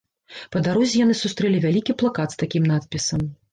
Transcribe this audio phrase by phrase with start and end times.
[0.55, 3.33] Па дарозе яны сустрэлі вялікі плакат з такім надпісам.